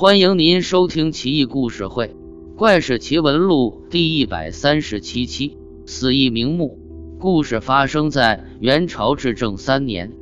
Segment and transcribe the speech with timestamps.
[0.00, 2.14] 欢迎您收听《奇异故事会·
[2.56, 5.58] 怪事奇闻录》第一百三十七期。
[5.86, 6.78] 死亦瞑目。
[7.18, 10.12] 故事发生在元朝至正三年，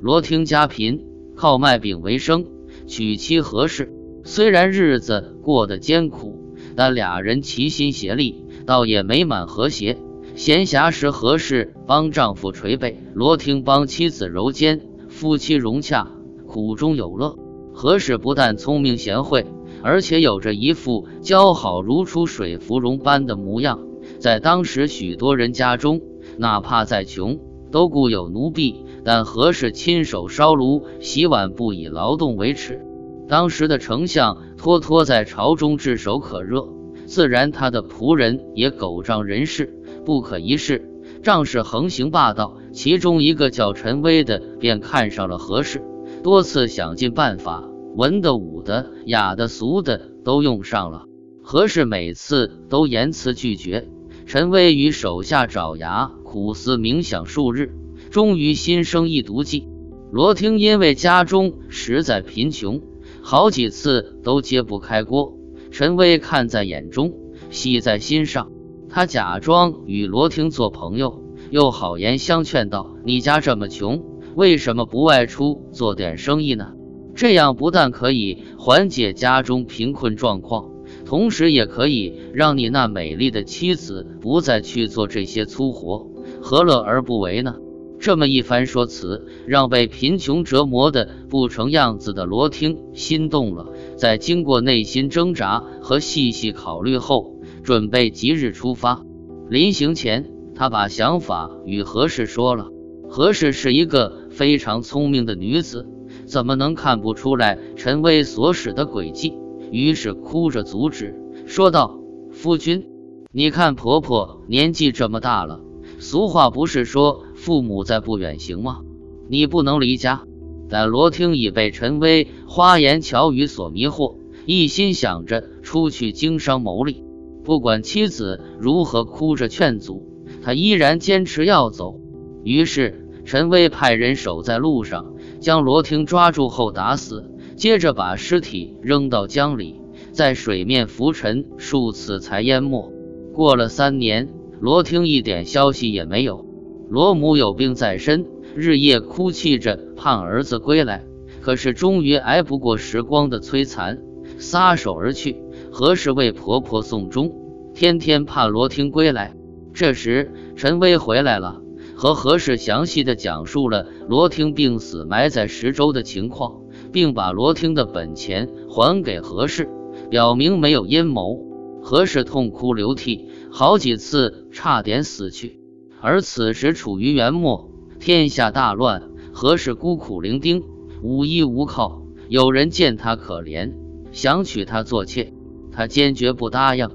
[0.00, 1.04] 罗听家贫，
[1.34, 2.46] 靠卖饼为生，
[2.86, 3.92] 娶妻何氏。
[4.24, 9.98] 虽然日子过得艰苦，但俩人齐心协力，倒也美满和谐。
[10.34, 14.80] 闲暇时，何氏帮丈夫捶背，罗听帮妻子揉肩，
[15.10, 16.10] 夫妻融洽，
[16.46, 17.38] 苦中有乐。
[17.76, 19.44] 何氏不但聪明贤惠，
[19.82, 23.80] 而且有着一副姣好如出水芙蓉般的模样，
[24.18, 26.00] 在当时许多人家中，
[26.38, 27.38] 哪怕再穷，
[27.70, 32.80] 都雇有奴婢，但何氏亲手烧炉洗碗，不以劳动为耻。
[33.28, 36.66] 当时的丞相托托在朝中炙手可热，
[37.04, 40.90] 自然他的仆人也狗仗人势，不可一世，
[41.22, 42.56] 仗势横行霸道。
[42.72, 45.82] 其中一个叫陈威的，便看上了何氏。
[46.26, 47.62] 多次想尽办法，
[47.94, 51.04] 文的、武的、雅的、俗的都用上了，
[51.40, 53.88] 何氏每次都言辞拒绝。
[54.26, 57.76] 陈威与手下爪牙苦思冥想数日，
[58.10, 59.68] 终于心生一毒计。
[60.10, 62.82] 罗听因为家中实在贫穷，
[63.22, 65.38] 好几次都揭不开锅。
[65.70, 67.14] 陈威看在眼中，
[67.50, 68.50] 喜在心上，
[68.88, 74.04] 他假装与罗听做朋友，又好言相劝道：“你家这么穷。”
[74.36, 76.74] 为什么不外出做点生意呢？
[77.14, 80.70] 这样不但可以缓解家中贫困状况，
[81.06, 86.10] 同时也可以让你那美丽的妻子不再去做这些粗活，
[86.42, 87.56] 何乐而不为呢？
[87.98, 93.72] 这么一番说辞，让被贫穷折磨的不成样子的罗听心动了。
[93.96, 99.02] 在经过内心挣扎和细细考虑后，准备即日出发。
[99.48, 102.68] 临行前，他把想法与何氏说了。
[103.08, 104.26] 何氏是一个。
[104.36, 105.88] 非常聪明的女子，
[106.26, 109.32] 怎么能看不出来陈威所使的诡计？
[109.72, 111.98] 于是哭着阻止，说道
[112.32, 112.84] ：“夫君，
[113.32, 115.62] 你看婆婆年纪这么大了，
[115.98, 118.82] 俗话不是说父母在不远行吗？
[119.30, 120.24] 你不能离家。”
[120.68, 127.02] 但罗听已被陈威花言巧语所迷惑，一心想着出去经商牟利。
[127.42, 130.06] 不管妻子如何哭着劝阻，
[130.42, 131.98] 他依然坚持要走。
[132.44, 133.04] 于是。
[133.26, 139.80] 陈威派人守在路上，将罗听抓住后打死，接着把尸体扔到江里，
[140.12, 142.92] 在水面浮沉数次才淹没。
[143.34, 144.28] 过了三年，
[144.60, 146.46] 罗听一点消息也没有。
[146.88, 151.04] 罗母有病在身，日夜哭泣着盼儿子归来，
[151.40, 153.98] 可是终于挨不过时光的摧残，
[154.38, 155.36] 撒手而去。
[155.72, 157.34] 何时为婆婆送终，
[157.74, 159.34] 天天盼罗听归来。
[159.74, 161.60] 这时，陈威回来了。
[161.96, 166.60] 和何氏详细的讲述了罗听病死埋在石州的情况，
[166.92, 169.70] 并把罗听的本钱还给何氏，
[170.10, 171.40] 表明没有阴谋。
[171.82, 175.58] 何氏痛哭流涕，好几次差点死去。
[176.00, 180.64] 而此时处于元末，天下大乱，何氏孤苦伶仃，
[181.02, 182.02] 无依无靠。
[182.28, 183.72] 有人见他可怜，
[184.12, 185.32] 想娶她做妾，
[185.72, 186.90] 他坚决不答应。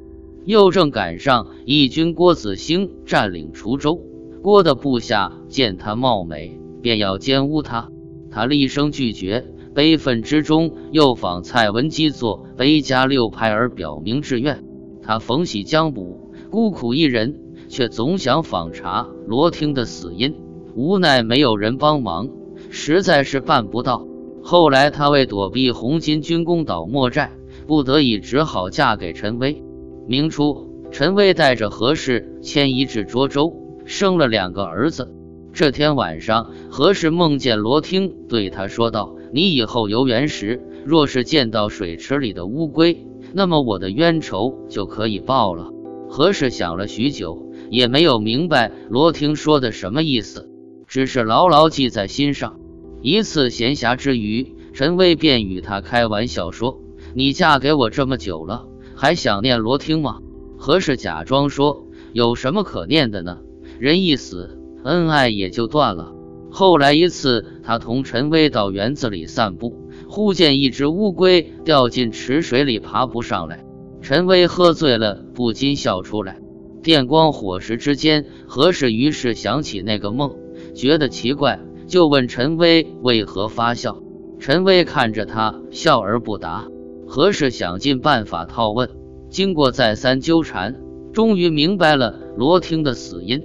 [0.45, 4.10] 又正赶上义军郭子兴占领滁州。
[4.41, 7.89] 郭的部下见他貌美，便要奸污他，
[8.31, 9.45] 他厉声拒绝。
[9.73, 14.65] 悲愤之中，又访蔡文姬作《悲家六派》而表明志愿。
[15.01, 20.35] 他逢喜将捕，孤苦一人，却总想访查罗听的死因，
[20.75, 22.27] 无奈没有人帮忙，
[22.69, 24.05] 实在是办不到。
[24.41, 27.31] 后来他为躲避红巾军攻倒莫寨，
[27.67, 29.63] 不得已只好嫁给陈威。
[30.07, 33.60] 明初，陈威带着何氏迁移至涿州。
[33.91, 35.13] 生了两个儿子。
[35.53, 45.69] 这天晚上，何氏梦见罗听对他说道：“你以后游园时，若是见到水池里的乌龟，那么我的冤仇就可以报了。”
[46.09, 50.49] 何氏想了许久，也没有明白罗听说的什么意思，
[50.87, 52.59] 只是牢牢记在心上。
[53.01, 56.79] 一次闲暇之余，陈威便与他开玩笑说
[57.13, 60.19] ：“你嫁给我这么久了，还想念罗听吗？”
[60.57, 63.39] 何氏假装说：“有什么可念的呢？”
[63.81, 66.13] 人一死，恩爱也就断了。
[66.51, 73.65] 后来一次，他同陈威到园子里散步，忽见一只乌龟掉进池水里，爬不上来。
[73.99, 76.37] 陈威喝醉了，不禁笑出来。
[76.83, 80.35] 电光火石之间，何氏于是想起那个梦，
[80.75, 84.03] 觉得奇怪，就问陈威为何发笑。
[84.37, 86.67] 陈威看着他，笑而不答。
[87.07, 88.91] 何氏想尽办法套问，
[89.31, 90.79] 经过再三纠缠，
[91.13, 93.41] 终于明白了罗听的死因。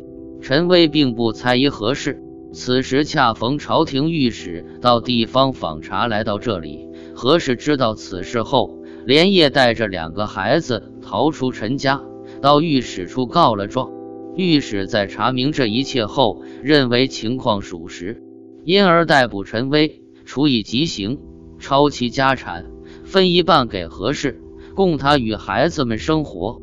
[0.47, 2.23] 陈威并不猜疑何事，
[2.53, 6.89] 此时恰逢朝廷御史到地方访查，来到这里。
[7.17, 12.01] 何氏知道此事后，连夜带着两个孩子逃出陈家，
[12.41, 13.91] 到御史处告了状。
[14.37, 18.23] 御史在查明这一切后，认为情况属实，
[18.63, 21.19] 因而逮捕陈威，处以极刑，
[21.59, 22.67] 抄其家产，
[23.03, 24.41] 分一半给何氏，
[24.77, 26.63] 供他与孩子们生活。